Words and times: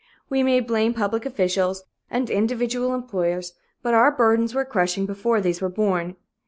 We 0.31 0.41
may 0.41 0.61
blame 0.61 0.95
public 0.95 1.27
officials 1.27 1.83
and 2.09 2.27
individual 2.31 2.95
employers, 2.95 3.53
but 3.83 3.93
our 3.93 4.09
burdens 4.11 4.55
were 4.55 4.65
crushing 4.65 5.05
before 5.05 5.41
these 5.41 5.61
were 5.61 5.69
born. 5.69 6.15